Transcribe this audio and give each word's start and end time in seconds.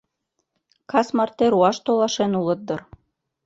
Кас 0.91 1.07
марте 1.17 1.45
руаш 1.51 1.77
толашен 1.85 2.31
улыт 2.41 2.61
дыр. 2.67 2.81